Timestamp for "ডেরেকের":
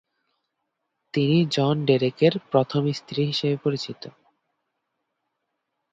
1.85-2.33